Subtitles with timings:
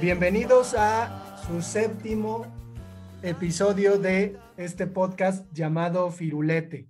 [0.00, 2.46] Bienvenidos a su séptimo
[3.22, 6.88] episodio de este podcast llamado Firulete.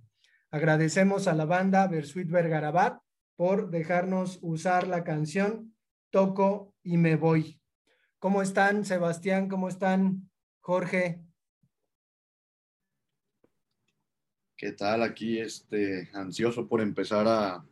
[0.49, 3.01] Agradecemos a la banda Versuit Vergarabat
[3.35, 5.75] por dejarnos usar la canción
[6.09, 7.59] Toco y me voy.
[8.17, 9.49] ¿Cómo están, Sebastián?
[9.49, 10.29] ¿Cómo están,
[10.61, 11.21] Jorge?
[14.55, 15.03] ¿Qué tal?
[15.03, 17.65] Aquí este, ansioso por empezar a,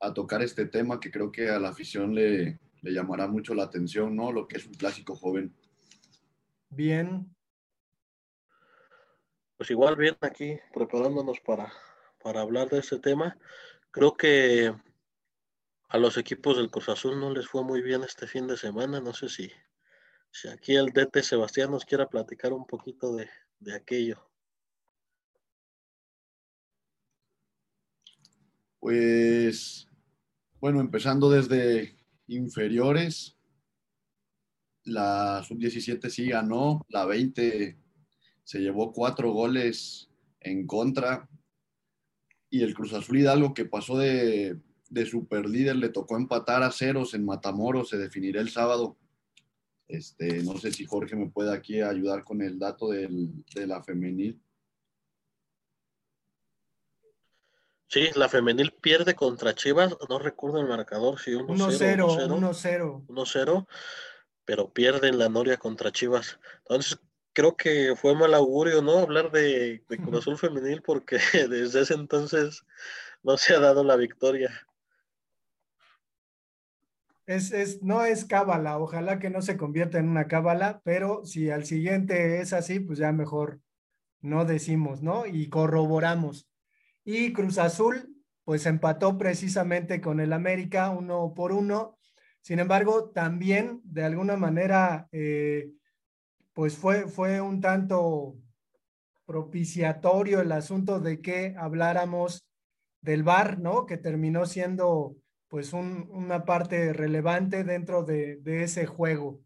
[0.00, 3.64] a tocar este tema que creo que a la afición le, le llamará mucho la
[3.64, 4.32] atención, ¿no?
[4.32, 5.54] Lo que es un clásico joven.
[6.68, 7.34] Bien.
[9.56, 11.72] Pues igual bien aquí preparándonos para,
[12.22, 13.38] para hablar de este tema.
[13.90, 14.72] Creo que
[15.88, 19.00] a los equipos del Cruz Azul no les fue muy bien este fin de semana.
[19.00, 19.50] No sé si,
[20.30, 23.28] si aquí el DT Sebastián nos quiera platicar un poquito de,
[23.58, 24.26] de aquello.
[28.78, 29.86] Pues,
[30.58, 31.99] bueno, empezando desde
[32.30, 33.36] inferiores.
[34.84, 37.76] La sub-17 sí ganó, la 20
[38.44, 40.08] se llevó cuatro goles
[40.40, 41.28] en contra.
[42.48, 46.72] Y el Cruz Azul Hidalgo que pasó de, de super líder le tocó empatar a
[46.72, 48.96] ceros en Matamoros, se definirá el sábado.
[49.86, 53.82] Este, no sé si Jorge me puede aquí ayudar con el dato del, de la
[53.82, 54.40] femenil.
[57.90, 62.28] Sí, la femenil pierde contra Chivas, no recuerdo el marcador, si 1-0.
[62.28, 63.66] 1-0, 1-0,
[64.44, 66.38] pero pierden la Noria contra Chivas.
[66.58, 67.00] Entonces,
[67.32, 68.98] creo que fue mal augurio, ¿no?
[68.98, 71.18] Hablar de, de Cruz Azul femenil porque
[71.50, 72.64] desde ese entonces
[73.24, 74.52] no se ha dado la victoria.
[77.26, 81.50] Es, es, no es cábala, ojalá que no se convierta en una cábala, pero si
[81.50, 83.58] al siguiente es así, pues ya mejor
[84.20, 85.26] no decimos, ¿no?
[85.26, 86.49] Y corroboramos.
[87.12, 91.98] Y Cruz Azul, pues empató precisamente con el América uno por uno.
[92.40, 95.72] Sin embargo, también de alguna manera, eh,
[96.52, 98.36] pues fue, fue un tanto
[99.26, 102.48] propiciatorio el asunto de que habláramos
[103.00, 103.86] del VAR, ¿no?
[103.86, 105.16] Que terminó siendo
[105.48, 109.40] pues un, una parte relevante dentro de, de ese juego.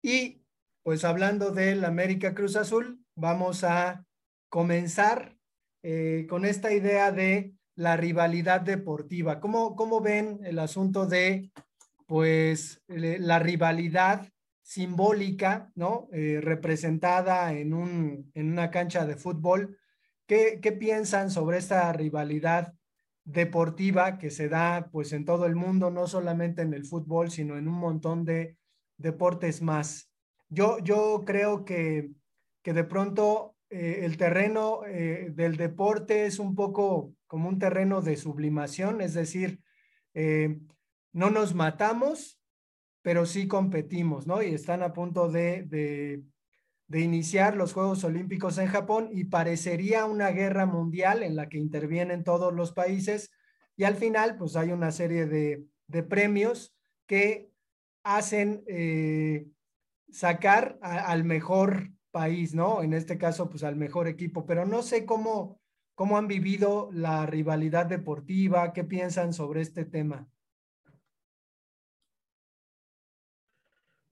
[0.00, 0.44] Y
[0.84, 4.06] pues hablando del América Cruz Azul, vamos a
[4.48, 5.39] comenzar
[5.82, 9.40] eh, con esta idea de la rivalidad deportiva.
[9.40, 11.50] ¿Cómo, cómo ven el asunto de,
[12.06, 14.28] pues, la rivalidad
[14.62, 16.08] simbólica, ¿no?
[16.12, 19.78] Eh, representada en, un, en una cancha de fútbol.
[20.26, 22.74] ¿Qué, ¿Qué piensan sobre esta rivalidad
[23.24, 27.56] deportiva que se da, pues, en todo el mundo, no solamente en el fútbol, sino
[27.56, 28.56] en un montón de
[28.96, 30.10] deportes más?
[30.48, 32.10] Yo, yo creo que,
[32.62, 38.02] que de pronto eh, el terreno eh, del deporte es un poco como un terreno
[38.02, 39.60] de sublimación, es decir,
[40.12, 40.58] eh,
[41.12, 42.40] no nos matamos,
[43.00, 44.42] pero sí competimos, ¿no?
[44.42, 50.30] Y están a punto de, de, iniciar los Juegos Olímpicos en Japón y parecería una
[50.30, 53.30] guerra mundial en la que intervienen todos los países
[53.76, 56.74] y al final, pues hay una serie de, de premios
[57.06, 57.48] que
[58.02, 58.64] hacen
[60.10, 62.82] sacar al mejor país, ¿no?
[62.82, 65.60] En este caso, pues al mejor equipo, pero no sé cómo,
[65.94, 70.28] cómo han vivido la rivalidad deportiva, qué piensan sobre este tema.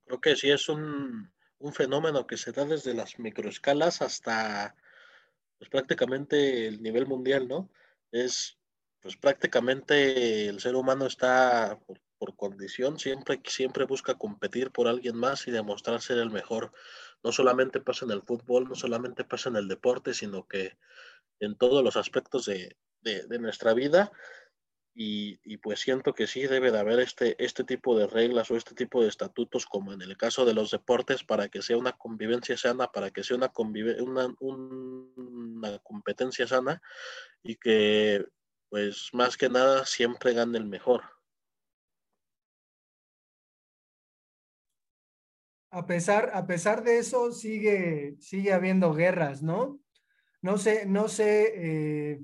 [0.05, 4.77] Creo que sí es un, un fenómeno que se da desde las microescalas hasta
[5.59, 7.71] pues, prácticamente el nivel mundial, ¿no?
[8.13, 8.59] Es,
[9.01, 11.99] pues prácticamente el ser humano está por,
[12.37, 16.73] condición, siempre, siempre busca competir por alguien más y demostrar ser el mejor
[17.23, 20.77] no solamente pasa en el fútbol, no solamente pasa en el deporte, sino que
[21.41, 24.13] en todos los aspectos de, de, nuestra vida.
[25.01, 28.75] Y, pues siento que sí debe de haber este, este tipo de reglas o este
[28.75, 32.57] tipo de estatutos, como en el caso de los deportes, para que sea una convivencia
[32.57, 33.53] sana, para que sea una,
[34.01, 36.83] una, una competencia sana
[37.45, 38.27] y que
[38.69, 41.03] pues más que nada siempre gane el mejor.
[45.71, 49.79] A pesar, a pesar de eso, sigue, sigue habiendo guerras, ¿no?
[50.41, 52.21] No sé, no sé eh,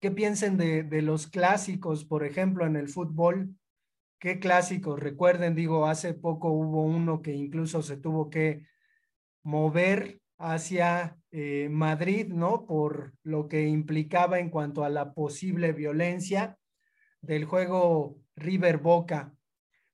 [0.00, 3.54] qué piensen de, de, los clásicos, por ejemplo, en el fútbol.
[4.18, 4.98] ¿Qué clásicos?
[4.98, 8.66] Recuerden, digo, hace poco hubo uno que incluso se tuvo que
[9.42, 12.66] mover hacia eh, Madrid, ¿no?
[12.66, 16.58] Por lo que implicaba en cuanto a la posible violencia
[17.20, 19.35] del juego River Boca.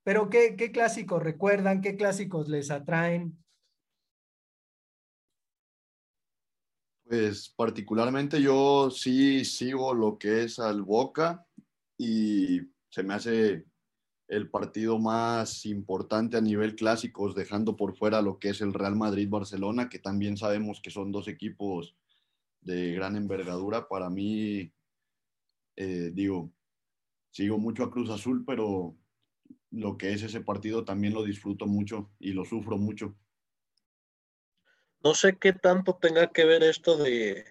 [0.04, 1.80] Pero ¿qué, qué clásicos recuerdan?
[1.80, 3.38] ¿Qué clásicos les atraen?
[7.04, 11.46] Pues particularmente yo sí sigo lo que es al Boca
[11.98, 13.66] y se me hace
[14.28, 18.96] el partido más importante a nivel clásicos, dejando por fuera lo que es el Real
[18.96, 21.94] Madrid-Barcelona, que también sabemos que son dos equipos
[22.62, 23.88] de gran envergadura.
[23.88, 24.72] Para mí,
[25.76, 26.50] eh, digo,
[27.30, 28.96] sigo mucho a Cruz Azul, pero
[29.72, 33.16] lo que es ese partido también lo disfruto mucho y lo sufro mucho.
[35.02, 37.44] No sé qué tanto tenga que ver esto de,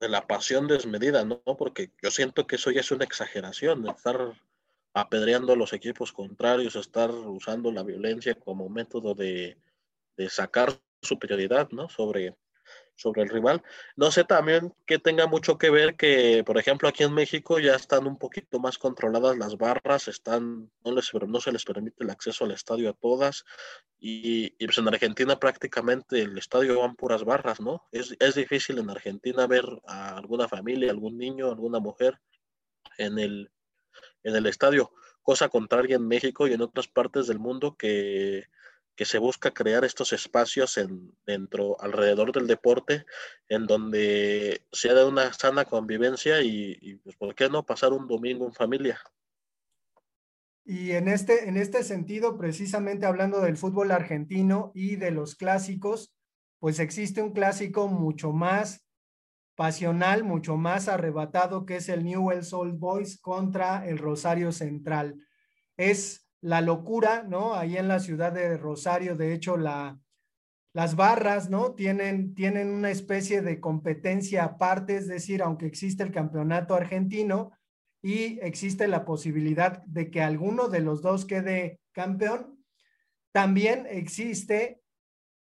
[0.00, 1.40] la, pasión desmedida, ¿no?
[1.56, 4.34] Porque yo siento que eso ya es una exageración, estar
[4.92, 9.56] apedreando a los equipos contrarios, estar usando la violencia como método de,
[10.16, 11.88] de sacar superioridad, ¿no?
[11.88, 12.34] Sobre,
[12.96, 13.62] sobre el rival.
[13.94, 17.74] No sé también que tenga mucho que ver que, por ejemplo, aquí en México ya
[17.74, 22.10] están un poquito más controladas las barras, están, no, les, no se les permite el
[22.10, 23.44] acceso al estadio a todas,
[23.98, 27.86] y, y pues en Argentina prácticamente el estadio van puras barras, ¿no?
[27.92, 32.18] Es, es difícil en Argentina ver a alguna familia, algún niño, alguna mujer
[32.98, 33.50] en el,
[34.22, 34.90] en el estadio,
[35.22, 38.44] cosa contraria en México y en otras partes del mundo que
[38.96, 43.04] que se busca crear estos espacios en, dentro, alrededor del deporte,
[43.48, 48.46] en donde sea de una sana convivencia y, pues, ¿por qué no pasar un domingo
[48.46, 48.98] en familia?
[50.64, 56.12] Y en este, en este sentido, precisamente hablando del fútbol argentino y de los clásicos,
[56.58, 58.84] pues existe un clásico mucho más
[59.54, 65.16] pasional, mucho más arrebatado, que es el Newell's Old Boys contra el Rosario Central.
[65.76, 67.54] Es la locura, ¿no?
[67.54, 69.98] Ahí en la ciudad de Rosario, de hecho, la,
[70.72, 71.74] las barras, ¿no?
[71.74, 77.50] Tienen, tienen una especie de competencia aparte, es decir, aunque existe el campeonato argentino
[78.00, 82.64] y existe la posibilidad de que alguno de los dos quede campeón,
[83.32, 84.80] también existe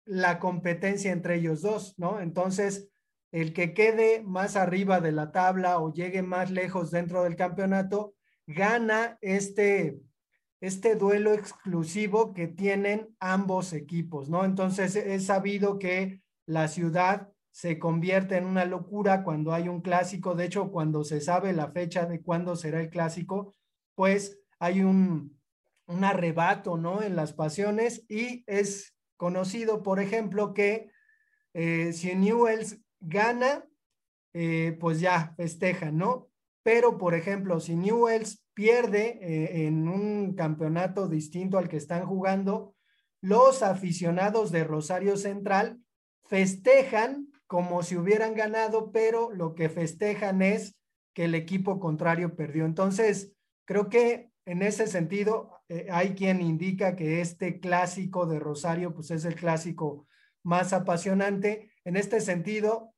[0.05, 2.21] la competencia entre ellos dos, ¿no?
[2.21, 2.87] Entonces,
[3.33, 8.15] el que quede más arriba de la tabla o llegue más lejos dentro del campeonato,
[8.45, 9.99] gana este,
[10.59, 14.45] este duelo exclusivo que tienen ambos equipos, ¿no?
[14.45, 20.35] Entonces es sabido que la ciudad se convierte en una locura cuando hay un clásico,
[20.35, 23.55] de hecho cuando se sabe la fecha de cuándo será el clásico,
[23.95, 25.39] pues hay un,
[25.87, 27.01] un arrebato, ¿no?
[27.01, 30.91] En las pasiones y es conocido, por ejemplo, que
[31.53, 33.65] eh, si Newells gana,
[34.33, 36.29] eh, pues ya festejan, ¿no?
[36.67, 42.75] Pero, por ejemplo, si Newells pierde eh, en un campeonato distinto al que están jugando,
[43.21, 45.79] los aficionados de Rosario Central
[46.25, 50.75] festejan como si hubieran ganado, pero lo que festejan es
[51.13, 52.65] que el equipo contrario perdió.
[52.65, 53.31] Entonces,
[53.63, 59.09] creo que en ese sentido eh, hay quien indica que este clásico de Rosario, pues
[59.11, 60.05] es el clásico
[60.43, 61.71] más apasionante.
[61.85, 62.93] En este sentido,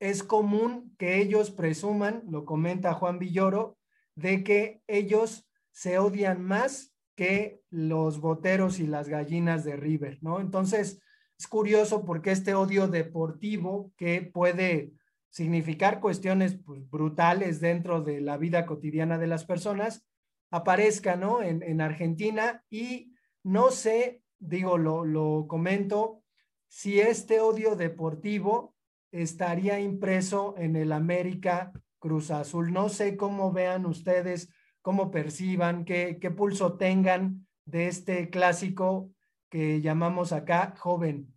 [0.00, 3.78] es común que ellos presuman, lo comenta Juan Villoro,
[4.14, 10.40] de que ellos se odian más que los boteros y las gallinas de River, ¿no?
[10.40, 11.00] Entonces,
[11.38, 14.92] es curioso porque este odio deportivo que puede
[15.30, 20.06] significar cuestiones pues, brutales dentro de la vida cotidiana de las personas,
[20.50, 21.42] aparezca, ¿no?
[21.42, 23.12] En, en Argentina y
[23.42, 26.22] no sé, digo, lo, lo comento,
[26.68, 28.74] si este odio deportivo
[29.12, 32.72] estaría impreso en el América Cruz Azul.
[32.72, 34.50] No sé cómo vean ustedes,
[34.82, 39.10] cómo perciban, qué, qué pulso tengan de este clásico
[39.50, 41.34] que llamamos acá joven.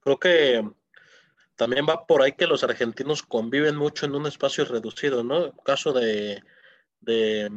[0.00, 0.68] Creo que
[1.56, 5.56] también va por ahí que los argentinos conviven mucho en un espacio reducido, ¿no?
[5.58, 6.42] Caso de,
[7.00, 7.50] de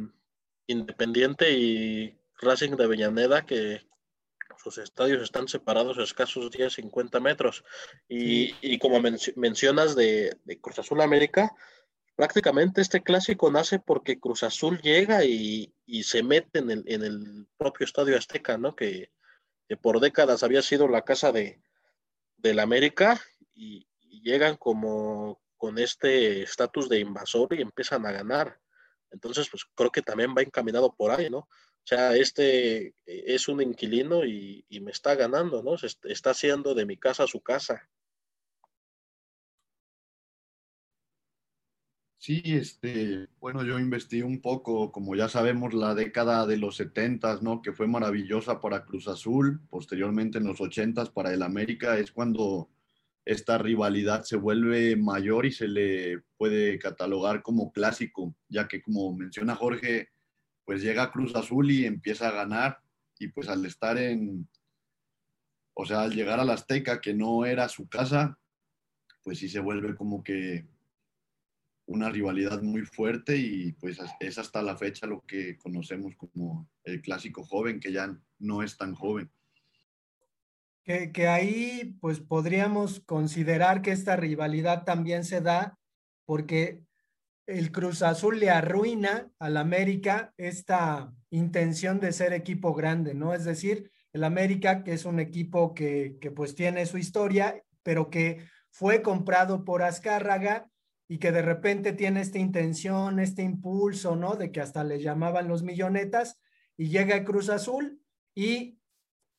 [0.66, 3.87] Independiente y Racing de Avellaneda, que
[4.58, 7.64] sus estadios están separados a escasos 10, 50 metros.
[8.08, 9.00] Y, como
[9.36, 11.54] mencionas de, Cruz Azul América,
[12.16, 15.72] prácticamente este clásico nace porque Cruz Azul llega y,
[16.02, 18.74] se mete en el, propio estadio Azteca, ¿no?
[18.74, 19.10] Que,
[19.82, 21.60] por décadas había sido la casa de,
[22.38, 23.20] del América
[23.54, 28.58] y, y llegan como con este estatus de invasor y empiezan a ganar.
[29.10, 31.48] Entonces, pues creo que también va encaminado por ahí, ¿no?
[31.88, 35.78] Sea, este es un inquilino y, me está ganando, ¿no?
[35.78, 37.88] Se está haciendo de mi casa su casa.
[42.18, 47.38] Sí, este, bueno, yo investigué un poco, como ya sabemos, la década de los 70,
[47.40, 47.62] ¿no?
[47.62, 52.68] Que fue maravillosa para Cruz Azul, posteriormente en los 80 para el América, es cuando
[53.24, 59.16] esta rivalidad se vuelve mayor y se le puede catalogar como clásico, ya que como
[59.16, 60.10] menciona Jorge,
[60.68, 62.78] pues llega Cruz Azul y empieza a ganar
[63.18, 64.46] y pues al estar en,
[65.72, 68.38] o sea, al llegar a la Azteca, que no era su casa,
[69.22, 70.68] pues sí se vuelve como que
[71.86, 77.00] una rivalidad muy fuerte y pues es hasta la fecha lo que conocemos como el
[77.00, 79.30] clásico joven, que ya no es tan joven.
[80.84, 85.78] Que, que, ahí pues podríamos considerar que esta rivalidad también se da
[86.26, 86.84] porque
[87.48, 93.32] el Cruz Azul le arruina al América esta intención de ser equipo grande, ¿no?
[93.32, 98.10] Es decir, el América, que es un equipo que, que pues tiene su historia, pero
[98.10, 100.68] que fue comprado por Azcárraga
[101.08, 104.36] y que de repente tiene esta intención, este impulso, ¿no?
[104.36, 106.38] De que hasta le llamaban los millonetas
[106.76, 108.02] y llega a Cruz Azul
[108.34, 108.78] y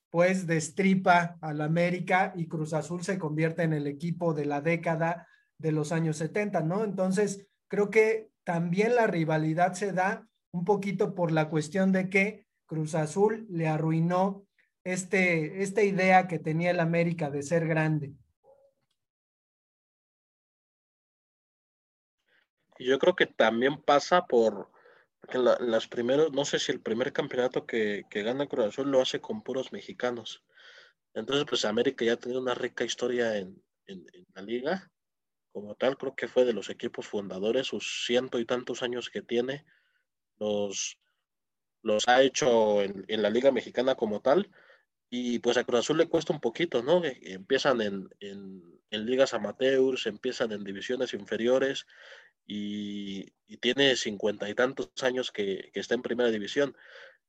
[0.09, 5.27] pues destripa al América y Cruz Azul se convierte en el equipo de la década
[5.59, 6.83] de los años 70, ¿no?
[6.83, 12.45] Entonces, creo que también la rivalidad se da un poquito por la cuestión de que
[12.65, 14.45] Cruz Azul le arruinó
[14.83, 18.13] este, esta idea que tenía el América de ser grande.
[22.79, 24.71] Yo creo que también pasa por
[25.29, 29.19] que las primeros, no sé si el primer campeonato que, gana Cruz Azul lo hace
[29.19, 30.43] con puros mexicanos.
[31.13, 33.61] Entonces, pues América ya tenido una rica historia en,
[34.33, 34.91] la liga.
[35.51, 39.21] Como tal, creo que fue de los equipos fundadores, sus ciento y tantos años que
[39.21, 39.65] tiene,
[40.37, 40.99] los,
[41.81, 44.49] los ha hecho en, la liga mexicana como tal.
[45.09, 47.01] Y pues a Cruz Azul le cuesta un poquito, ¿no?
[47.03, 51.85] Empiezan en, en, en ligas amateurs, empiezan en divisiones inferiores
[52.45, 56.75] y, tiene cincuenta y tantos años que, está en primera división.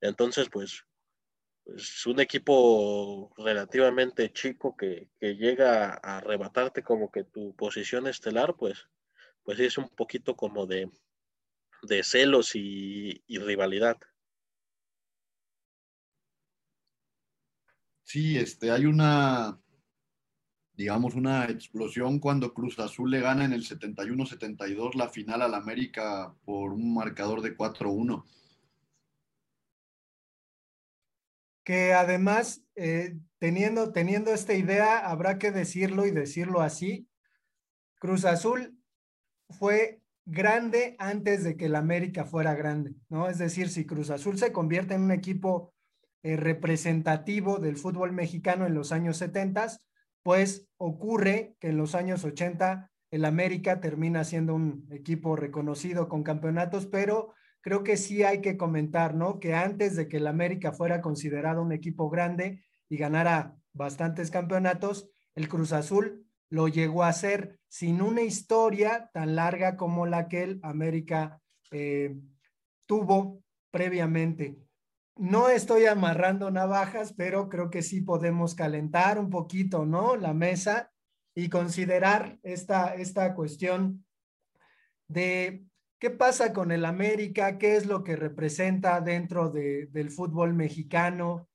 [0.00, 0.84] Entonces, pues,
[1.70, 8.88] pues, un equipo relativamente chico que, llega a arrebatarte como que tu posición estelar, pues,
[9.44, 10.90] pues es un poquito como de,
[11.82, 13.98] de celos y, y rivalidad.
[18.02, 19.56] Sí, este, hay una,
[20.72, 26.34] digamos, una explosión cuando Cruz Azul le gana en el 71-72 la final al América
[26.44, 28.24] por un marcador de 4-1.
[31.64, 37.08] Que además, eh, teniendo, teniendo esta idea, habrá que decirlo y decirlo así,
[37.98, 38.78] Cruz Azul
[39.50, 43.28] fue grande antes de que el América fuera grande, ¿no?
[43.28, 45.74] Es decir, si Cruz Azul se convierte en un equipo
[46.22, 49.68] eh, representativo del fútbol mexicano en los años 70,
[50.22, 56.22] pues ocurre que en los años 80 el América termina siendo un equipo reconocido con
[56.22, 59.38] campeonatos, pero creo que sí hay que comentar, ¿no?
[59.40, 65.08] Que antes de que el América fuera considerado un equipo grande y ganara bastantes campeonatos,
[65.34, 70.42] el Cruz Azul lo llegó a ser sin una historia tan larga como la que
[70.42, 71.40] el América
[71.70, 72.16] eh,
[72.86, 74.58] tuvo previamente
[75.20, 80.16] no estoy amarrando navajas, pero creo que sí podemos calentar un poquito, ¿no?
[80.16, 80.90] La mesa
[81.34, 84.06] y considerar esta, esta cuestión
[85.08, 85.66] de
[86.00, 91.48] qué pasa con el América, qué es lo que representa dentro del fútbol mexicano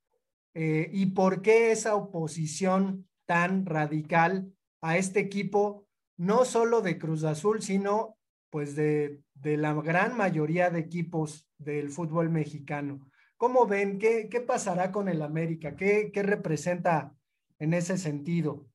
[0.54, 7.24] eh, y por qué esa oposición tan radical a este equipo, no solo de Cruz
[7.24, 8.16] Azul, sino
[8.48, 13.00] pues de, de la gran mayoría de equipos del fútbol mexicano.
[13.36, 13.98] ¿Cómo ven?
[13.98, 15.74] ¿Qué, qué pasará con el América?
[15.76, 17.12] ¿Qué, ¿Qué representa
[17.58, 18.68] en ese sentido?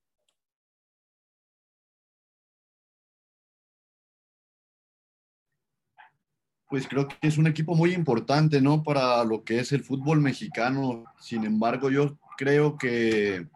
[6.72, 8.82] Pues creo que es un equipo muy importante, ¿no?
[8.82, 11.04] Para lo que es el fútbol mexicano.
[11.20, 13.46] Sin embargo, yo creo que,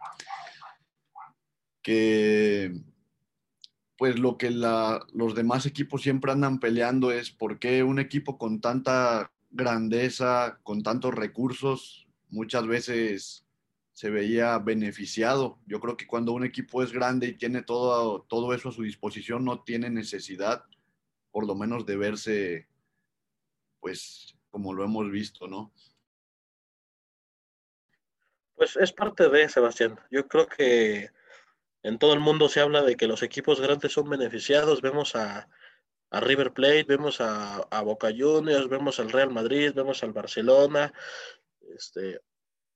[1.81, 2.79] que
[3.97, 8.37] pues lo que la, los demás equipos siempre andan peleando es por qué un equipo
[8.37, 13.47] con tanta grandeza, con tantos recursos, muchas veces
[13.93, 15.57] se veía beneficiado.
[15.65, 18.83] Yo creo que cuando un equipo es grande y tiene todo, todo eso a su
[18.83, 20.65] disposición, no tiene necesidad,
[21.31, 22.67] por lo menos, de verse,
[23.79, 25.71] pues, como lo hemos visto, ¿no?
[28.55, 29.99] Pues es parte de, Sebastián.
[30.09, 31.11] Yo creo que
[31.83, 34.81] en todo el mundo se habla de que los equipos grandes son beneficiados.
[34.81, 35.47] Vemos a,
[36.11, 40.91] River Plate, vemos a, Boca Juniors, vemos al Real Madrid, vemos al Barcelona.
[41.75, 42.19] Este,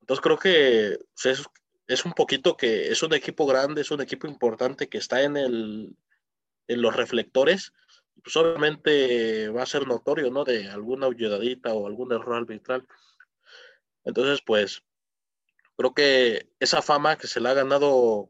[0.02, 1.50] entonces creo que es,
[1.88, 5.36] es, un poquito que es un equipo grande, es un equipo importante que está en,
[5.36, 5.96] el,
[6.68, 7.74] en los reflectores.
[8.24, 10.44] Pues obviamente va a ser notorio, ¿no?
[10.44, 12.88] De alguna ayudadita o algún error arbitral.
[14.04, 14.84] Entonces, pues,
[15.76, 18.30] creo que esa fama que se le ha ganado,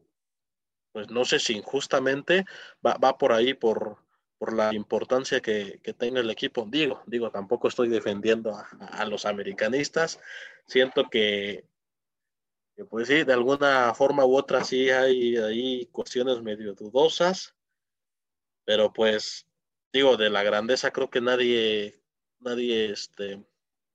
[0.92, 2.44] pues no sé si injustamente,
[2.84, 3.98] va, va por ahí, por,
[4.42, 6.66] por la importancia que, que, tenga el equipo.
[6.68, 10.18] Digo, digo, tampoco estoy defendiendo a, los americanistas.
[10.66, 11.64] Siento que,
[12.90, 17.54] pues sí, de alguna forma u otra sí hay ahí cuestiones medio dudosas,
[18.64, 19.46] pero pues
[19.92, 22.02] digo, de la grandeza creo que nadie,
[22.40, 23.44] nadie este,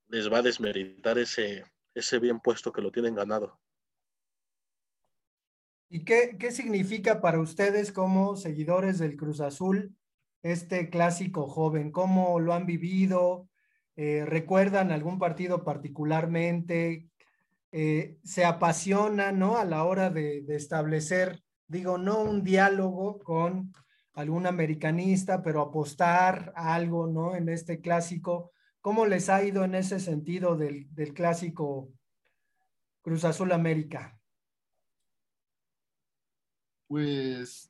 [0.08, 3.60] les va a desmeritar ese, ese bien puesto que lo tienen ganado.
[5.90, 9.96] ¿Y qué, qué significa para ustedes como seguidores del Cruz Azul
[10.44, 11.92] este clásico joven?
[11.92, 13.50] ¿Cómo lo han vivido?
[13.96, 17.10] Eh, ¿Recuerdan algún partido particularmente?
[17.72, 19.58] Eh, ¿Se apasionan ¿no?
[19.58, 23.74] a la hora de establecer, digo, no un diálogo con
[24.18, 27.36] algún americanista, pero apostar a algo, ¿no?
[27.36, 28.52] En este clásico.
[28.82, 31.94] ¿Cómo les ha ido en ese sentido del, del clásico
[33.04, 34.20] Cruz Azul América?
[36.88, 37.70] Pues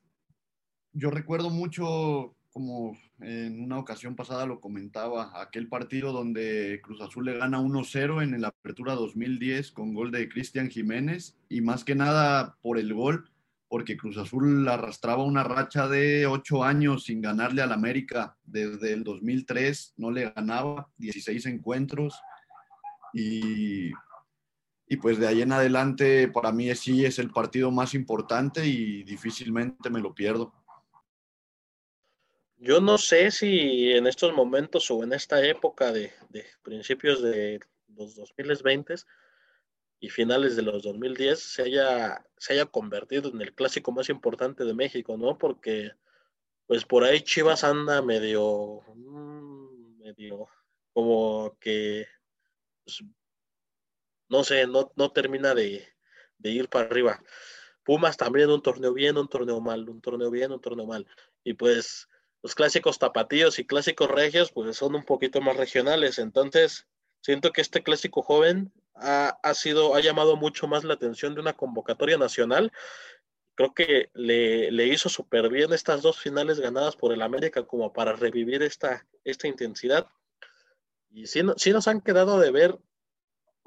[0.94, 7.26] yo recuerdo mucho, como en una ocasión pasada lo comentaba, aquel partido donde Cruz Azul
[7.26, 11.94] le gana 1-0 en la Apertura 2010 con gol de Cristian Jiménez y más que
[11.94, 13.30] nada por el gol,
[13.68, 18.36] porque Cruz Azul arrastraba una racha de ocho años sin ganarle al América.
[18.42, 22.18] Desde el 2003 no le ganaba, 16 encuentros
[23.12, 23.92] y
[24.88, 29.02] y pues de ahí en adelante para mí sí es el partido más importante y
[29.02, 30.54] difícilmente me lo pierdo.
[32.56, 37.60] Yo no sé si en estos momentos o en esta época de, de principios de
[37.94, 38.94] los 2020
[40.00, 44.64] y finales de los 2010 se haya, se haya convertido en el clásico más importante
[44.64, 45.38] de México, ¿no?
[45.38, 45.92] Porque
[46.66, 50.48] pues por ahí Chivas anda medio, mm, medio
[50.92, 52.06] como que
[52.84, 53.04] pues,
[54.28, 55.86] no sé, no, no termina de,
[56.42, 57.22] ir para arriba.
[57.84, 61.06] Pumas también un torneo bien, un torneo mal, un torneo bien, un torneo mal.
[61.44, 62.08] Y pues
[62.42, 66.18] los clásicos tapatíos y clásicos regios pues son un poquito más regionales.
[66.18, 66.86] Entonces,
[67.20, 71.52] siento que este clásico joven ha, sido, ha llamado mucho más la atención de una
[71.52, 72.72] convocatoria nacional.
[73.54, 77.92] Creo que le, le hizo súper bien estas dos finales ganadas por el América como
[77.92, 80.08] para revivir esta, esta intensidad.
[81.10, 82.78] Y sí, sí nos han quedado de ver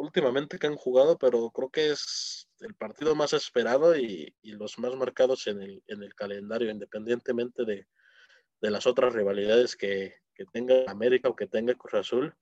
[0.02, 4.96] últimamente que han jugado, pero creo que es el partido más esperado y, los más
[4.96, 7.88] marcados en el, en el calendario, independientemente de,
[8.60, 10.16] las otras rivalidades que,
[10.54, 12.36] tenga América o que tenga Cruz Azul.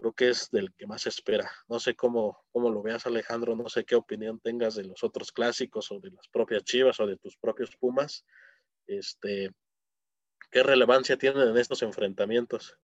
[0.00, 1.50] Creo que es del que más espera.
[1.68, 3.54] No sé cómo, cómo lo veas, Alejandro.
[3.54, 7.06] No sé qué opinión tengas de los otros clásicos o de las propias Chivas o
[7.06, 8.24] de tus propios Pumas.
[8.86, 9.50] Este,
[10.50, 12.78] ¿Qué relevancia tienen en estos enfrentamientos?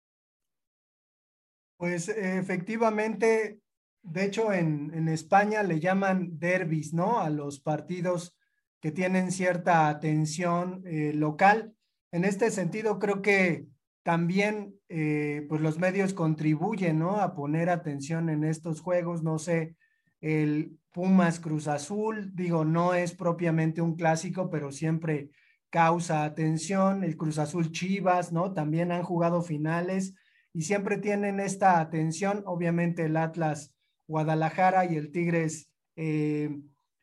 [1.77, 3.61] Pues efectivamente,
[4.01, 7.21] de hecho, en, España le llaman derbis, ¿no?
[7.21, 8.35] A los partidos
[8.81, 11.73] que tienen cierta atención eh, local.
[12.11, 13.67] En este sentido, creo que
[14.05, 17.19] también eh, pues los medios contribuyen, ¿no?
[17.19, 19.23] A poner atención en estos juegos.
[19.23, 19.75] No sé,
[20.21, 25.31] el Pumas Cruz Azul, digo, no es propiamente un clásico, pero siempre
[25.71, 27.03] causa atención.
[27.03, 28.53] El Cruz Azul Chivas, ¿no?
[28.53, 30.13] También han jugado finales
[30.53, 32.43] y siempre tienen esta atención.
[32.45, 33.73] Obviamente el Atlas
[34.07, 36.55] Guadalajara y el Tigres eh,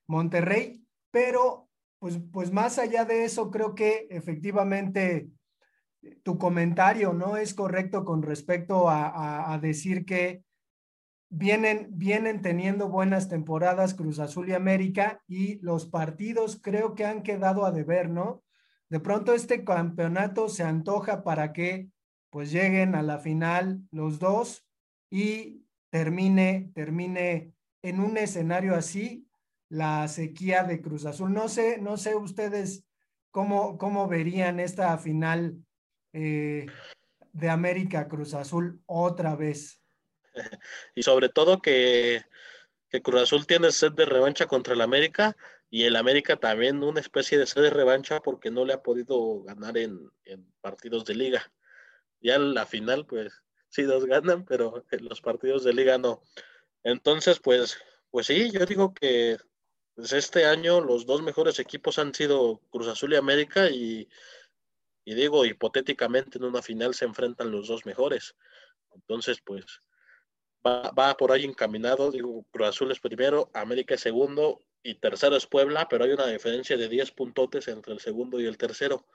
[0.07, 5.29] Monterrey, pero pues, pues más allá de eso, creo que efectivamente
[6.23, 10.45] tu comentario no es correcto con respecto a, decir que
[11.29, 17.23] vienen, vienen teniendo buenas temporadas Cruz Azul y América y los partidos creo que han
[17.23, 18.43] quedado a deber, ¿no?
[18.89, 21.89] De pronto este campeonato se antoja para que
[22.31, 24.67] pues lleguen a la final los dos
[25.11, 29.29] y termine, termine en un escenario así
[29.69, 31.33] la sequía de Cruz Azul.
[31.33, 32.85] No sé, no sé ustedes
[33.31, 35.59] cómo, cómo verían esta final
[36.13, 36.67] eh,
[37.33, 39.81] de América Cruz Azul otra vez.
[40.95, 42.25] Y sobre todo que,
[42.89, 45.37] que Cruz Azul tiene sed de revancha contra el América
[45.71, 49.43] y el América también una especie de sed de revancha porque no le ha podido
[49.43, 51.53] ganar en, en partidos de liga.
[52.21, 56.23] Ya la final, pues sí los ganan, pero en los partidos de liga no.
[56.85, 57.79] Entonces, pues,
[58.11, 59.39] pues sí, yo digo que
[59.95, 64.09] pues este año los dos mejores equipos han sido Cruz Azul y América y,
[65.05, 68.37] y digo, hipotéticamente en una final se enfrentan los dos mejores.
[68.95, 69.81] Entonces, pues
[70.67, 75.37] va, va por ahí encaminado, digo, Cruz Azul es primero, América es segundo y tercero
[75.37, 79.07] es Puebla, pero hay una diferencia de 10 puntotes entre el segundo y el tercero.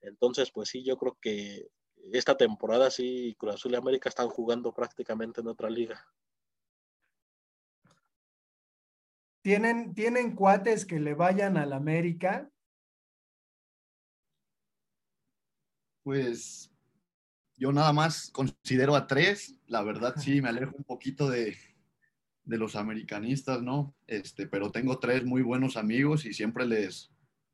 [0.00, 1.68] Entonces, pues sí, yo creo que
[2.12, 6.06] esta temporada sí Cruz Azul y América están jugando prácticamente en otra liga.
[9.42, 12.50] ¿Tienen, ¿Tienen cuates que le vayan al América?
[16.04, 16.70] Pues
[17.56, 19.58] yo nada más considero a tres.
[19.66, 21.56] La verdad sí me alejo un poquito de,
[22.44, 23.94] de los americanistas, ¿no?
[24.06, 27.10] Este, pero tengo tres muy buenos amigos y siempre les,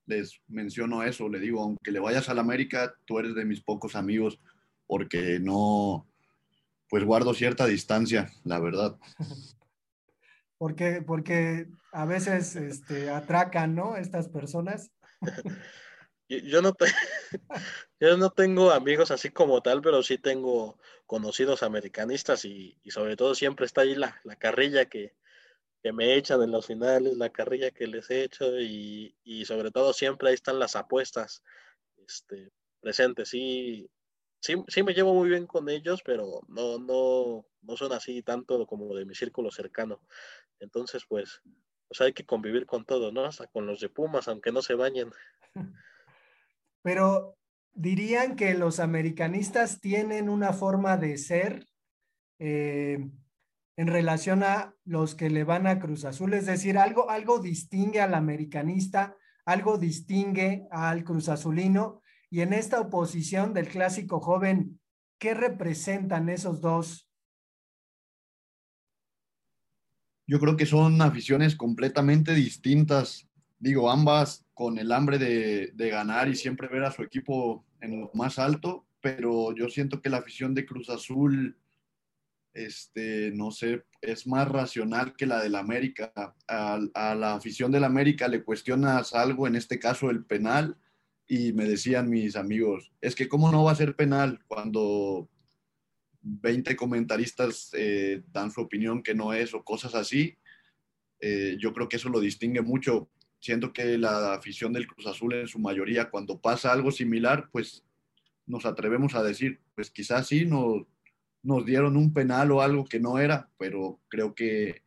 [0.06, 3.94] les menciono eso, le digo, aunque le vayas al América, tú eres de mis pocos
[3.94, 4.40] amigos,
[4.86, 6.06] porque no,
[6.88, 8.98] pues guardo cierta distancia, la verdad.
[10.58, 13.96] Porque, porque a veces este, atracan, ¿no?
[13.96, 14.92] Estas personas.
[16.30, 16.76] Yo no,
[18.00, 23.34] yo no tengo amigos así como tal, pero sí tengo conocidos americanistas y, sobre todo
[23.34, 25.16] siempre está ahí la, la carrilla que,
[25.82, 29.72] que, me echan en los finales, la carrilla que les he hecho y, y sobre
[29.72, 31.42] todo siempre ahí están las apuestas
[32.06, 33.28] este, presentes.
[33.28, 33.90] Sí,
[34.40, 38.68] sí, sí me llevo muy bien con ellos, pero no, no, no son así tanto
[38.68, 40.00] como de mi círculo cercano.
[40.60, 41.42] Entonces, pues,
[41.88, 43.24] pues hay que convivir con todo, ¿no?
[43.24, 45.10] Hasta con los de Pumas, aunque no se bañen.
[46.82, 47.36] Pero
[47.72, 51.66] dirían que los americanistas tienen una forma de ser
[52.38, 53.10] eh,
[53.76, 58.00] en relación a los que le van a Cruz Azul, es decir, algo, algo distingue
[58.00, 59.16] al americanista,
[59.46, 64.80] algo distingue al Cruz Azulino, y en esta oposición del clásico joven,
[65.18, 67.08] ¿qué representan esos dos?
[70.28, 73.29] Yo creo que son aficiones completamente distintas.
[73.60, 78.10] Digo, ambas con el hambre de, ganar y siempre ver a su equipo en lo
[78.14, 81.56] más alto, pero yo siento que la afición de Cruz Azul,
[82.52, 86.12] este, no sé, es más racional que la del América.
[86.48, 90.76] A, a la afición del América le cuestionas algo, en este caso el penal,
[91.30, 95.28] y me decían mis amigos, es que cómo no va a ser penal cuando
[96.22, 100.36] 20 comentaristas eh, dan su opinión que no es o cosas así.
[101.20, 105.34] Eh, yo creo que eso lo distingue mucho siento que la afición del Cruz Azul
[105.34, 107.84] en su mayoría, cuando pasa algo similar, pues
[108.46, 110.82] nos atrevemos a decir, pues quizás sí nos,
[111.42, 114.82] nos dieron un penal o algo que no era, pero creo que,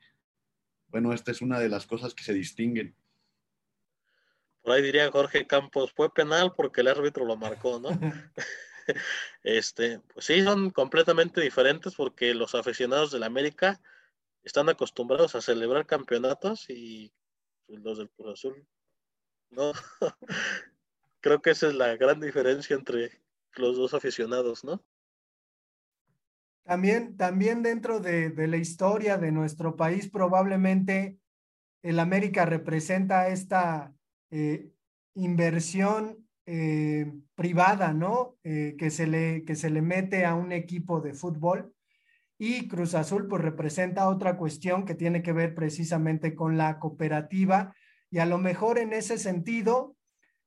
[0.88, 2.96] bueno, esta es una de las cosas que se distinguen.
[4.62, 7.90] Por ahí diría Jorge Campos, fue penal porque el árbitro lo marcó, ¿no?
[9.44, 13.82] este, pues sí, son completamente diferentes porque los aficionados del América
[14.44, 17.12] están acostumbrados a celebrar campeonatos y
[17.68, 18.68] los del Cruz Azul.
[19.50, 19.72] No,
[21.22, 23.22] creo que esa es la gran diferencia entre
[23.56, 24.84] los dos aficionados, ¿no?
[26.64, 31.20] También, también dentro de, la historia de nuestro país, probablemente
[31.82, 33.94] el América representa esta
[34.32, 34.72] eh,
[35.14, 38.38] inversión eh, privada, ¿no?
[38.44, 41.73] Eh, que, se le, que se le mete a un equipo de fútbol
[42.46, 47.74] y Cruz Azul pues representa otra cuestión que tiene que ver precisamente con la cooperativa
[48.12, 49.96] y a lo mejor en ese sentido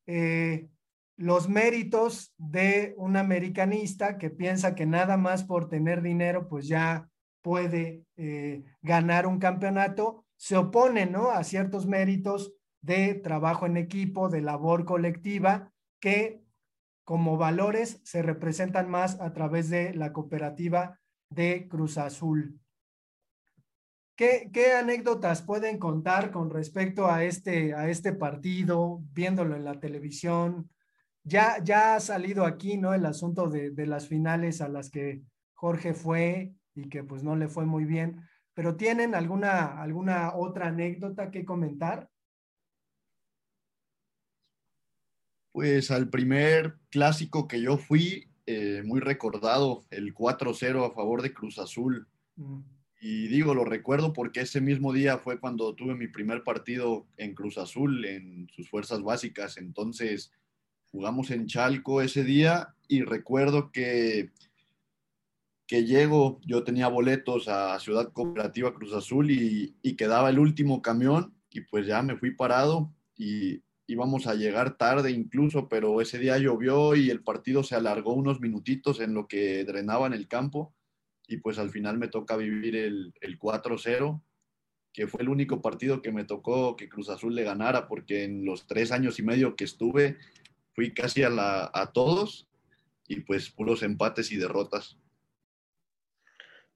[0.06, 0.68] eh,
[1.16, 7.08] los méritos de un americanista que piensa que nada más por tener dinero pues ya
[7.40, 11.30] puede eh, ganar un campeonato, se opone ¿no?
[11.30, 16.42] a ciertos méritos de trabajo en equipo, de labor colectiva, que
[17.04, 22.58] como valores se representan más a través de la cooperativa de Cruz Azul.
[24.16, 29.78] ¿Qué, ¿Qué, anécdotas pueden contar con respecto a este, a este partido, viéndolo en la
[29.78, 30.70] televisión?
[31.22, 32.94] Ya, ya ha salido aquí, ¿no?
[32.94, 35.22] El asunto de, de las finales a las que
[35.54, 38.22] Jorge fue y que pues no le fue muy bien,
[38.54, 42.08] pero ¿tienen alguna, alguna otra anécdota que comentar?
[45.52, 51.34] Pues al primer clásico que yo fui, eh, muy recordado, el 4-0 a favor de
[51.34, 52.06] Cruz Azul.
[52.36, 52.60] Mm.
[53.00, 57.34] Y digo, lo recuerdo porque ese mismo día fue cuando tuve mi primer partido en
[57.34, 59.58] Cruz Azul, en sus fuerzas básicas.
[59.58, 60.32] Entonces,
[60.90, 64.30] jugamos en Chalco ese día y recuerdo que,
[65.66, 70.80] que llego, yo tenía boletos a Ciudad Cooperativa Cruz Azul y, y quedaba el último
[70.80, 76.18] camión y pues ya me fui parado y íbamos a llegar tarde incluso, pero ese
[76.18, 80.74] día llovió y el partido se alargó unos minutitos en lo que drenaban el campo
[81.28, 84.22] y pues al final me toca vivir el, el 4-0,
[84.92, 88.44] que fue el único partido que me tocó que Cruz Azul le ganara, porque en
[88.44, 90.18] los tres años y medio que estuve
[90.72, 92.48] fui casi a, a todos
[93.08, 94.98] y pues puros empates y derrotas.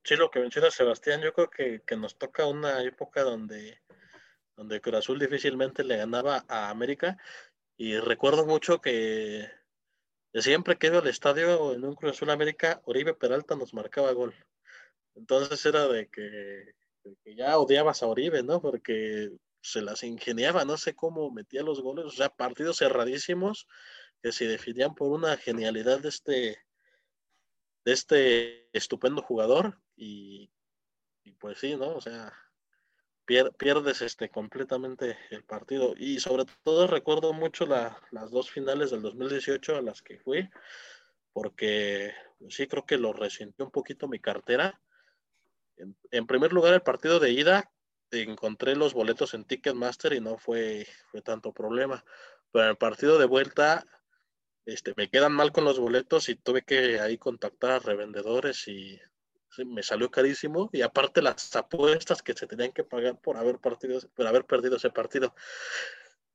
[0.02, 3.78] Sí, lo que menciona Sebastián, yo creo que, que nos toca una época donde
[4.60, 7.16] donde Cruz Azul difícilmente le ganaba a América.
[7.78, 9.48] Y recuerdo mucho que
[10.34, 14.34] siempre que iba al estadio en un Cruz Azul América, Oribe Peralta nos marcaba gol.
[15.14, 16.74] Entonces era de que,
[17.24, 18.60] ya odiabas a Oribe, ¿no?
[18.60, 19.30] Porque
[19.62, 23.66] se las ingeniaba, no sé cómo metía los goles, o sea, partidos cerradísimos
[24.22, 26.58] que se definían por una genialidad de este,
[27.86, 30.50] de este estupendo jugador y,
[31.24, 31.96] y pues sí, ¿no?
[31.96, 32.30] O sea,
[33.56, 35.94] pierdes este, completamente el partido.
[35.96, 40.48] Y sobre todo recuerdo mucho las dos finales del 2018 a las que fui,
[41.32, 42.12] porque
[42.48, 44.80] sí creo que lo resintió un poquito mi cartera.
[46.10, 47.70] En, primer lugar, el partido de ida,
[48.10, 52.04] encontré los boletos en Ticketmaster y no fue, fue tanto problema.
[52.52, 53.86] Pero en el partido de vuelta,
[54.66, 59.00] este, me quedan mal con los boletos y tuve que ahí contactar a revendedores y
[59.66, 64.00] me salió carísimo y aparte las apuestas que se tenían que pagar por haber partido,
[64.14, 65.34] por haber perdido ese partido.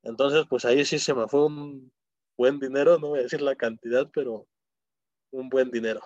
[0.02, 1.92] Entonces, pues ahí sí se me fue un
[2.36, 4.46] buen dinero, no voy a decir la cantidad, pero
[5.30, 6.00] un buen dinero.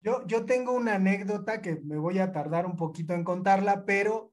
[0.00, 4.32] Yo, yo tengo una anécdota que me voy a tardar un poquito en contarla, pero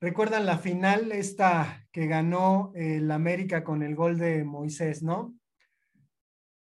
[0.00, 5.34] recuerdan la final esta que ganó el América con el gol de Moisés, ¿no?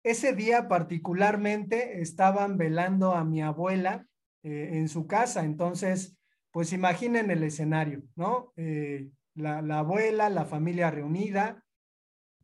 [0.04, 4.06] Ese día particularmente estaban velando a mi abuela
[4.44, 6.18] eh, en su casa, entonces,
[6.52, 8.52] pues imaginen el escenario, ¿no?
[8.58, 11.64] Eh, la, la abuela, la familia reunida.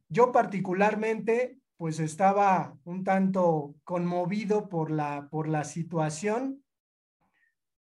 [0.08, 6.64] Yo particularmente, pues estaba un tanto conmovido por la, por la situación,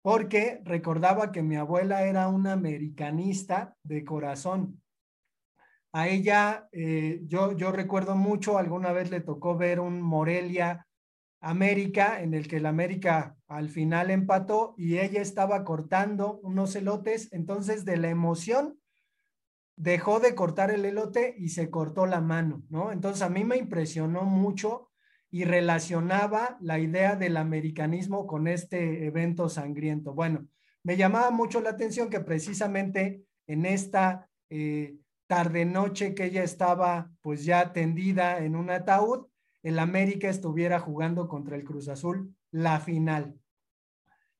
[0.02, 4.82] porque recordaba que mi abuela era una americanista de corazón.
[5.94, 10.88] A ella, eh, yo, yo recuerdo mucho, alguna vez le tocó ver un Morelia
[11.40, 17.32] América, en el que el América al final empató y ella estaba cortando unos elotes,
[17.32, 18.80] entonces de la emoción
[19.76, 22.90] dejó de cortar el elote y se cortó la mano, ¿no?
[22.90, 24.90] Entonces a mí me impresionó mucho
[25.30, 30.12] y relacionaba la idea del americanismo con este evento sangriento.
[30.12, 30.48] Bueno,
[30.82, 37.10] me llamaba mucho la atención que precisamente en esta eh, tarde noche que ella estaba
[37.20, 39.26] pues ya tendida en un ataúd,
[39.62, 43.38] el América estuviera jugando contra el Cruz Azul la final.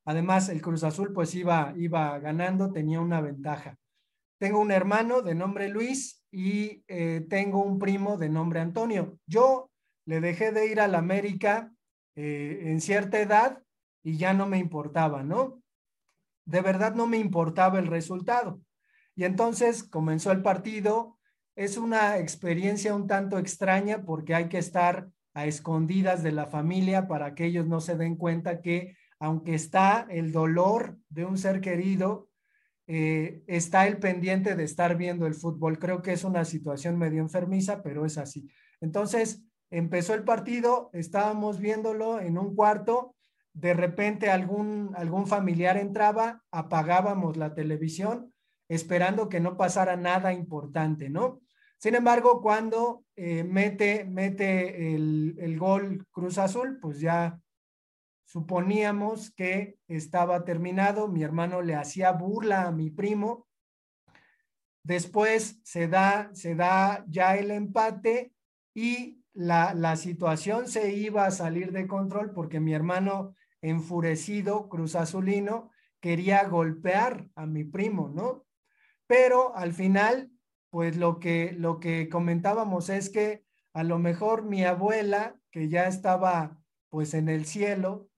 [0.05, 3.79] Además, el Cruz Azul pues iba, iba ganando, tenía una ventaja.
[4.39, 9.19] Tengo un hermano de nombre Luis y eh, tengo un primo de nombre Antonio.
[9.27, 9.71] Yo
[10.05, 11.73] le dejé de ir al América
[12.17, 13.63] eh, en cierta edad
[14.03, 15.63] y ya no me importaba, ¿no?
[16.45, 18.61] De verdad no me importaba el resultado.
[19.17, 21.19] Y entonces comenzó el partido.
[21.57, 27.09] Es una experiencia un tanto extraña porque hay que estar a escondidas de la familia
[27.09, 31.61] para que ellos no se den cuenta que aunque está el dolor de un ser
[31.61, 32.29] querido,
[32.87, 35.79] eh, está el pendiente de estar viendo el fútbol.
[35.79, 38.49] Creo que es una situación medio enfermiza, pero es así.
[38.81, 43.15] Entonces, empezó el partido, estábamos viéndolo en un cuarto,
[43.55, 48.34] de repente algún, algún familiar entraba, apagábamos la televisión
[48.69, 51.41] esperando que no pasara nada importante, ¿no?
[51.79, 57.41] Sin embargo, cuando eh, mete, mete el, el gol Cruz Azul, pues ya
[58.25, 63.47] suponíamos que estaba terminado, mi hermano le hacía burla a mi primo,
[64.83, 68.33] después se da, se da ya el empate
[68.75, 74.95] y la, la situación se iba a salir de control porque mi hermano enfurecido, Cruz
[74.95, 78.45] Azulino, quería golpear a mi primo, ¿no?
[79.07, 80.31] Pero al final,
[80.71, 85.87] pues lo que, lo que comentábamos es que a lo mejor mi abuela, que ya
[85.87, 88.09] estaba pues en el cielo,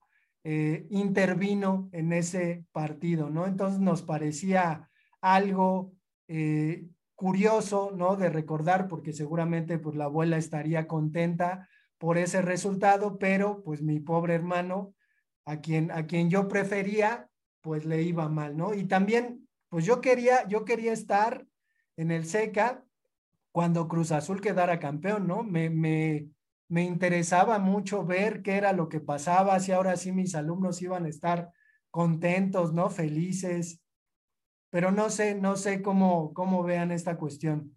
[0.43, 3.47] eh, intervino en ese partido, ¿no?
[3.47, 5.93] Entonces nos parecía algo
[6.27, 8.15] eh, curioso, ¿no?
[8.15, 13.99] De recordar, porque seguramente pues la abuela estaría contenta por ese resultado, pero pues mi
[13.99, 14.93] pobre hermano,
[15.45, 17.29] a quien, a quien yo prefería,
[17.61, 18.73] pues le iba mal, ¿no?
[18.73, 21.45] Y también pues yo quería, yo quería estar
[21.95, 22.85] en el SECA
[23.51, 25.43] cuando Cruz Azul quedara campeón, ¿no?
[25.43, 26.29] Me, me,
[26.67, 31.05] me interesaba mucho ver qué era lo que pasaba, si ahora sí mis alumnos iban
[31.05, 31.51] a estar
[31.89, 32.89] contentos, ¿no?
[32.89, 33.81] Felices.
[34.69, 37.75] Pero no sé, no sé cómo, cómo vean esta cuestión.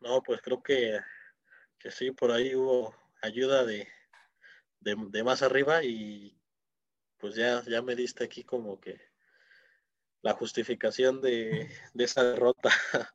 [0.00, 1.00] No, pues creo que,
[1.78, 3.88] que sí, por ahí hubo ayuda de,
[4.84, 6.38] de, más arriba y
[7.18, 9.00] pues ya, ya me diste aquí como que
[10.22, 12.70] la justificación de, de esa derrota.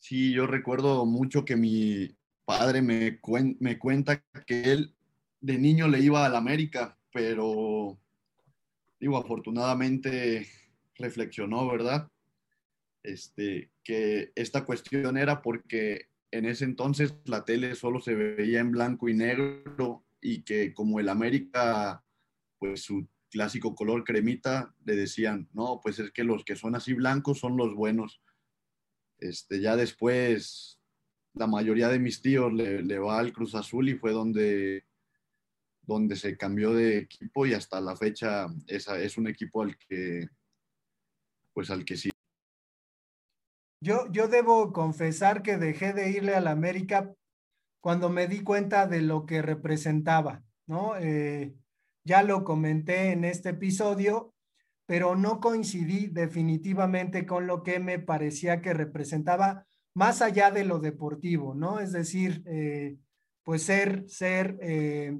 [0.00, 3.20] Sí, yo recuerdo mucho que mi padre me,
[3.60, 4.94] me cuenta que él
[5.42, 8.00] de niño le iba a la América, pero
[8.98, 10.48] digo, afortunadamente
[10.94, 12.10] reflexionó, ¿verdad?
[13.12, 18.70] Este, que esta cuestión era porque en ese entonces la tele solo se veía en
[18.70, 22.04] blanco y negro y que como el América,
[22.58, 26.92] pues su clásico color cremita, le decían, no, pues es que los que son así
[26.94, 28.20] blancos son los buenos.
[29.18, 30.80] Este, ya después,
[31.34, 34.86] la mayoría de mis tíos le, va al Cruz Azul y fue donde,
[35.82, 40.28] donde se cambió de equipo y hasta la fecha es, es un equipo al que,
[41.54, 42.10] pues al que sí.
[43.80, 47.14] Yo, yo debo confesar que dejé de irle al América
[47.80, 50.96] cuando me di cuenta de lo que representaba, ¿no?
[50.96, 51.54] Eh,
[52.04, 54.34] ya lo comenté en este episodio,
[54.86, 60.80] pero no coincidí definitivamente con lo que me parecía que representaba más allá de lo
[60.80, 61.78] deportivo, ¿no?
[61.78, 62.96] Es decir, eh,
[63.44, 65.16] pues ser, ser eh,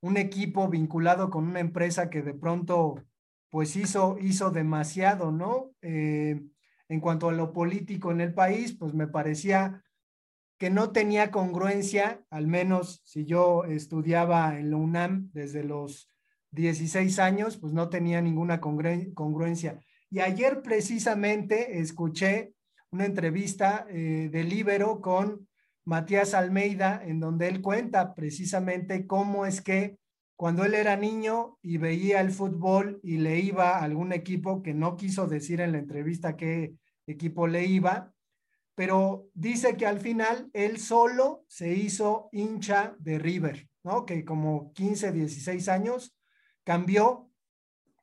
[0.00, 2.96] un equipo vinculado con una empresa que de pronto
[3.48, 5.70] pues hizo, hizo demasiado, ¿no?
[6.88, 9.82] En cuanto a lo político en el país, pues me parecía
[10.58, 16.10] que no tenía congruencia, al menos si yo estudiaba en la UNAM desde los
[16.52, 19.78] 16 años, pues no tenía ninguna congruencia.
[20.10, 22.54] Y ayer precisamente escuché
[22.90, 25.46] una entrevista eh, de Libero con
[25.84, 29.98] Matías Almeida, en donde él cuenta precisamente cómo es que
[30.36, 34.74] cuando él era niño y veía el fútbol y le iba a algún equipo, que
[34.74, 36.74] no quiso decir en la entrevista qué
[37.06, 38.12] equipo le iba,
[38.74, 44.04] pero dice que al final él solo se hizo hincha de River, ¿no?
[44.04, 46.14] Que como 15, 16 años
[46.62, 47.30] cambió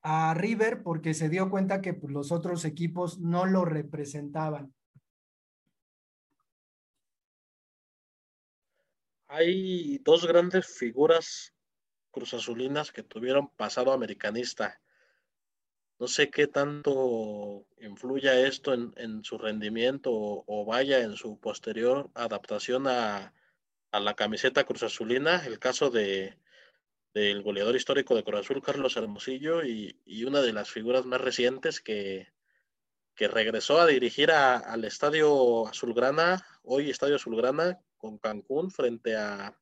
[0.01, 4.73] a River porque se dio cuenta que pues, los otros equipos no lo representaban.
[9.27, 11.52] Hay dos grandes figuras
[12.13, 14.80] cruzazulinas que tuvieron pasado americanista.
[15.99, 22.88] No sé qué tanto influya esto en, su rendimiento o, vaya en su posterior adaptación
[22.88, 23.34] a,
[23.91, 25.45] la camiseta cruzazulina.
[25.45, 26.38] El caso de,
[27.13, 31.82] del goleador histórico de Cruz Azul, Carlos Hermosillo, y, una de las figuras más recientes
[31.82, 32.28] que,
[33.15, 39.58] que regresó a dirigir al Estadio Azulgrana, hoy Estadio Azulgrana, con Cancún frente a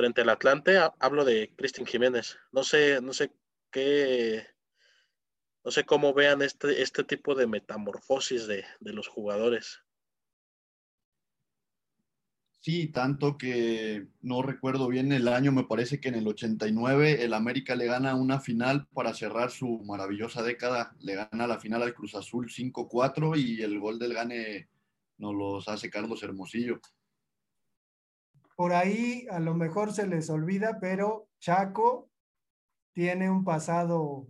[0.00, 0.78] frente al Atlante.
[0.98, 2.38] Hablo de Cristian Jiménez.
[2.52, 3.30] No sé, no sé
[3.70, 4.46] qué,
[5.62, 9.80] no sé cómo vean este, este tipo de metamorfosis de, de los jugadores.
[12.60, 17.34] Sí, tanto que no recuerdo bien el año, me parece que en el 89 el
[17.34, 21.94] América le gana una final para cerrar su maravillosa década, le gana la final al
[21.94, 24.68] Cruz Azul 5-4 y el gol del gane
[25.18, 26.80] nos los hace Carlos Hermosillo.
[28.60, 32.10] Por ahí a lo mejor se les olvida, pero Chaco
[32.92, 34.28] tiene un pasado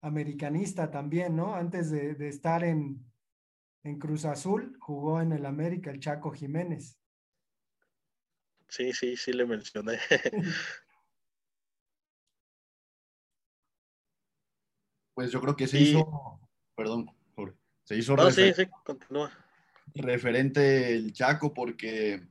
[0.00, 1.54] americanista también, ¿no?
[1.54, 3.08] Antes de, estar en,
[3.84, 6.98] en Cruz Azul, jugó en el América el Chaco Jiménez.
[8.66, 10.00] Sí, sí, sí le mencioné.
[15.14, 16.40] pues yo creo que se hizo,
[16.74, 17.08] perdón,
[17.84, 19.30] se hizo sí, sí, continúa.
[19.94, 22.29] referente el Chaco porque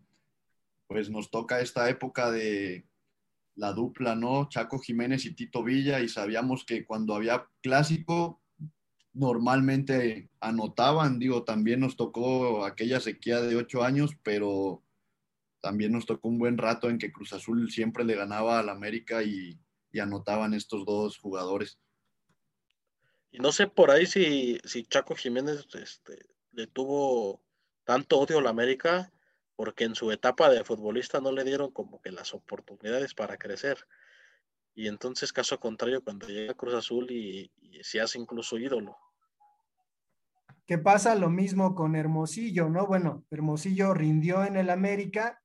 [0.89, 2.84] pues nos toca esta época de
[3.54, 4.49] la dupla, ¿no?
[4.49, 8.41] Chaco Jiménez y Tito Villa y sabíamos que cuando había clásico
[9.13, 14.84] normalmente anotaban, digo, también nos tocó aquella sequía de ocho años, pero
[15.62, 19.21] también nos tocó un buen rato en que Cruz Azul siempre le ganaba al América
[19.21, 19.60] y,
[19.99, 21.77] anotaban estos dos jugadores.
[23.29, 26.17] Y no sé por ahí si, si Chaco Jiménez este,
[26.52, 27.44] le tuvo
[27.83, 29.12] tanto odio a la América,
[29.60, 33.77] porque en su etapa de futbolista no le dieron como que las oportunidades para crecer.
[34.73, 37.51] Y entonces, caso contrario, cuando llega Cruz Azul y,
[37.83, 38.95] se hace incluso ídolo.
[40.65, 42.87] Que pasa lo mismo con Hermosillo, ¿no?
[42.87, 45.41] Bueno, Hermosillo rindió en el América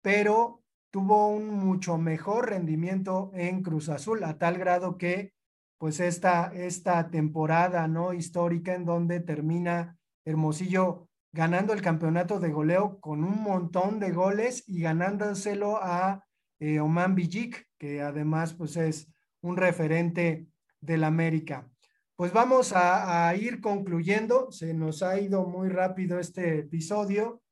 [0.00, 5.34] pero tuvo un mucho mejor rendimiento en Cruz Azul, a tal grado que
[5.76, 13.00] pues esta, esta temporada no histórica en donde termina Hermosillo ganando el campeonato de goleo
[13.00, 16.24] con un montón de goles y ganándoselo a
[16.58, 20.48] eh, Oman Villic, que además pues es un referente
[20.80, 21.70] del América.
[22.16, 27.42] Pues vamos a, a ir concluyendo, se nos ha ido muy rápido este episodio.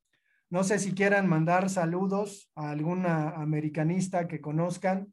[0.50, 5.12] No sé si quieran mandar saludos a alguna americanista que conozcan.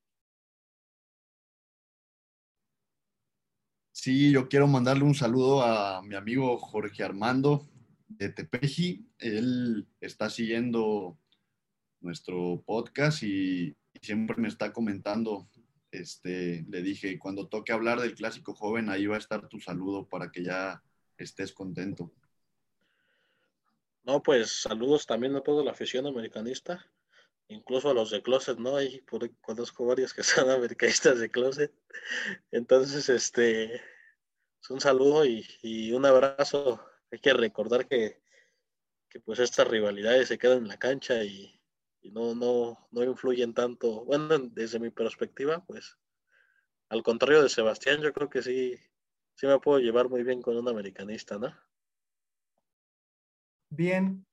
[3.91, 7.66] Sí, yo quiero mandarle un saludo a mi amigo Jorge Armando
[8.08, 9.08] de Tepeji.
[9.20, 11.18] Él está siguiendo
[11.99, 15.49] nuestro podcast y, siempre me está comentando.
[15.89, 20.08] Este, le dije, cuando toque hablar del clásico joven, ahí va a estar tu saludo
[20.08, 20.84] para que ya
[21.18, 22.14] estés contento.
[24.03, 26.86] No, pues saludos también a toda la afición americanista,
[27.47, 28.76] incluso a los de Closet, ¿no?
[28.76, 31.74] Hay por conozco varios que son americanistas de Closet.
[32.51, 36.84] Entonces, este, es un saludo y, un abrazo.
[37.16, 38.22] Hay que recordar que,
[39.09, 41.61] que pues estas rivalidades se quedan en la cancha y,
[42.11, 44.03] no, no, no influyen tanto.
[44.03, 45.97] Bueno, desde mi perspectiva, pues
[46.89, 48.76] al contrario de Sebastián, yo creo que sí,
[49.36, 51.57] sí me puedo llevar muy bien con un americanista, ¿no?
[53.70, 54.26] Bien.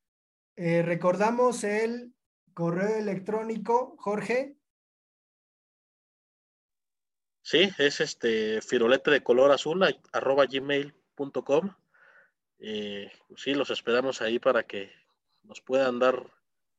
[0.57, 2.12] Eh, recordamos el
[2.53, 4.57] correo electrónico, Jorge.
[7.43, 11.76] Sí, es este firulete de color azul arroba gmail.com.
[12.64, 14.92] Eh, sí, los esperamos ahí para que
[15.42, 16.30] nos puedan dar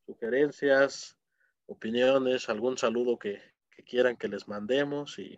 [0.05, 1.17] sugerencias,
[1.65, 3.41] opiniones, algún saludo que,
[3.85, 5.37] quieran que les mandemos y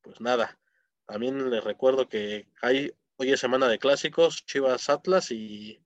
[0.00, 0.58] pues nada.
[1.04, 5.78] También les recuerdo que hay hoy es semana de clásicos, Chivas Atlas y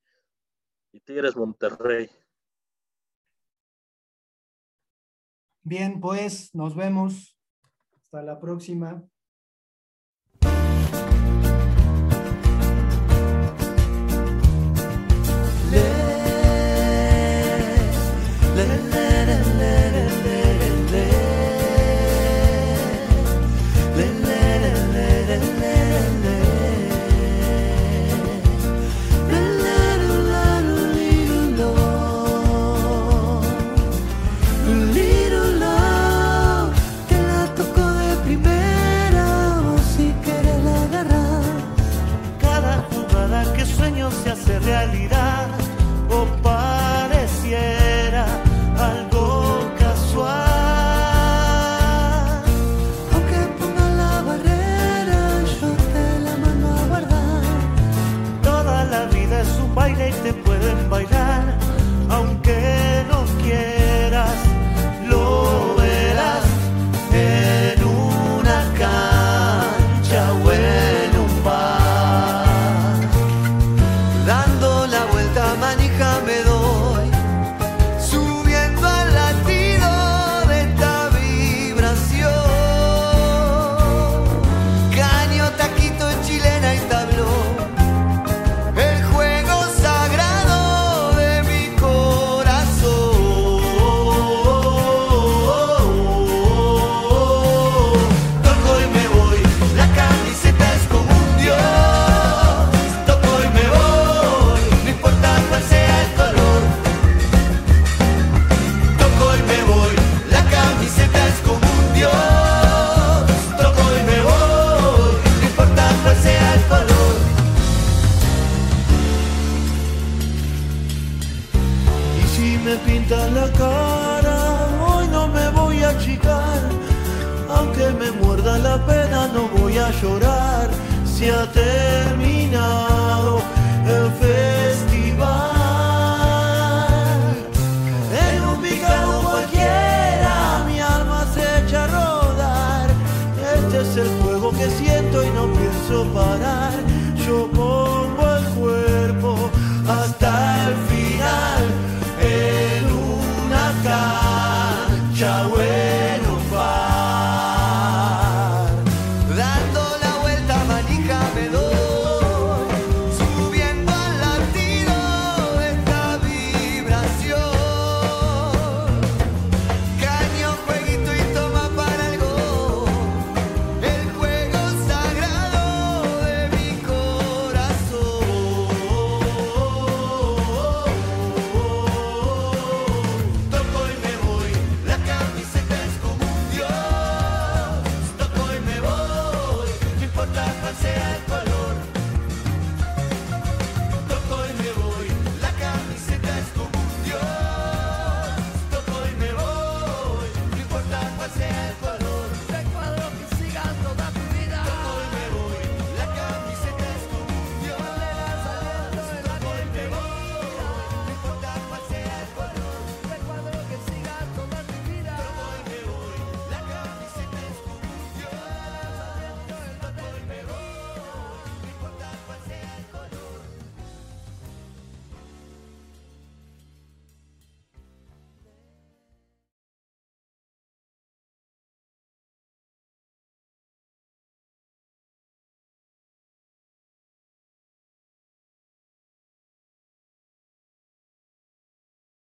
[1.04, 2.08] Tigres Monterrey.
[5.64, 7.36] Bien, pues nos vemos.
[7.96, 9.09] Hasta la próxima.